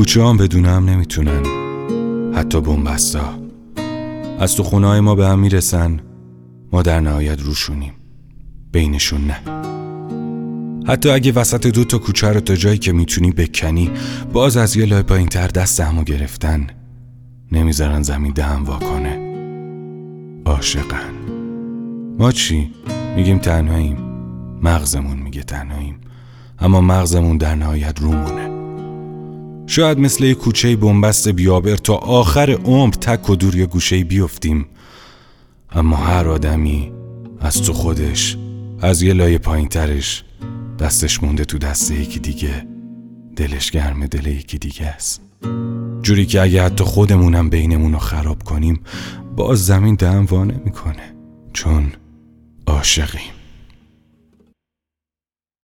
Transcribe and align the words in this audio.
کوچه 0.00 0.24
هم 0.24 0.36
بدون 0.36 0.64
هم 0.64 0.84
نمی‌تونن. 0.84 1.42
حتی 2.34 2.60
بومبستا 2.60 3.38
از 4.38 4.56
تو 4.56 4.62
خونه 4.62 5.00
ما 5.00 5.14
به 5.14 5.26
هم 5.26 5.38
می‌رسن. 5.38 6.00
ما 6.72 6.82
در 6.82 7.00
نهایت 7.00 7.42
روشونیم. 7.42 7.92
بینشون 8.72 9.20
نه. 9.20 9.40
حتی 10.86 11.10
اگه 11.10 11.32
وسط 11.32 11.66
دو 11.66 11.84
تا 11.84 11.98
کوچه 11.98 12.28
رو 12.28 12.40
تا 12.40 12.56
جایی 12.56 12.78
که 12.78 12.92
می‌تونی 12.92 13.30
بکنی 13.30 13.90
باز 14.32 14.56
از 14.56 14.76
یه 14.76 14.86
لای 14.86 15.02
پایین 15.02 15.28
تر 15.28 15.46
دست 15.46 15.80
همو 15.80 16.04
گرفتن. 16.04 16.66
نمی‌ذارن 17.52 18.02
زمین 18.02 18.32
دهم 18.32 18.64
واکنه. 18.64 19.18
عاشقن. 20.46 21.14
ما 22.18 22.32
چی؟ 22.32 22.70
میگیم 23.16 23.38
تنهاییم. 23.38 23.96
مغزمون 24.62 25.18
میگه 25.18 25.42
تنهاییم. 25.42 25.96
اما 26.58 26.80
مغزمون 26.80 27.36
در 27.36 27.54
نهایت 27.54 28.00
رومونه. 28.00 28.59
شاید 29.70 29.98
مثل 29.98 30.24
یه 30.24 30.34
کوچه 30.34 30.76
بنبست 30.76 31.28
بیابر 31.28 31.76
تا 31.76 31.94
آخر 31.94 32.50
عمر 32.50 32.92
تک 32.94 33.30
و 33.30 33.36
دور 33.36 33.56
یه 33.56 33.66
گوشه 33.66 34.04
بیفتیم. 34.04 34.66
اما 35.70 35.96
هر 35.96 36.28
آدمی 36.28 36.92
از 37.40 37.62
تو 37.62 37.72
خودش 37.72 38.36
از 38.80 39.02
یه 39.02 39.12
لایه 39.12 39.38
پایین 39.38 39.68
ترش 39.68 40.24
دستش 40.78 41.22
مونده 41.22 41.44
تو 41.44 41.58
دست 41.58 41.90
یکی 41.90 42.20
دیگه. 42.20 42.66
دلش 43.36 43.70
گرم 43.70 44.06
دل 44.06 44.26
یکی 44.26 44.58
دیگه 44.58 44.86
است. 44.86 45.20
جوری 46.02 46.26
که 46.26 46.40
اگه 46.40 46.62
حتی 46.62 46.84
خودمونم 46.84 47.50
بینمون 47.50 47.98
خراب 47.98 48.42
کنیم 48.42 48.80
باز 49.36 49.66
زمین 49.66 49.94
دم 49.94 50.24
وانه 50.24 50.60
می‌کنه 50.64 51.14
چون 51.52 51.92
عاشقیم. 52.66 53.39